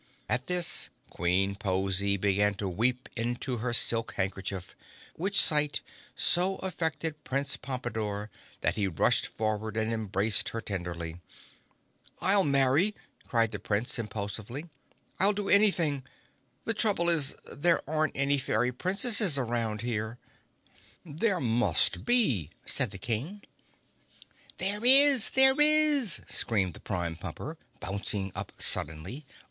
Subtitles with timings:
[0.27, 4.75] At this Queen Pozy began to weep into her silk handkerchief,
[5.15, 5.81] which sight
[6.15, 8.29] so affected Prince Pompadore
[8.61, 11.21] that he rushed forward and embraced her tenderly.
[12.19, 12.95] "I'll marry!"
[13.27, 14.65] cried the Prince impulsively.
[15.19, 16.01] "I'll do anything!
[16.65, 20.17] The trouble is there aren't any Fairy Princesses around here!"
[21.05, 23.43] "There must be," said the King.
[24.57, 29.27] "There is—There are!" screamed the Prime Pumper, bouncing up suddenly.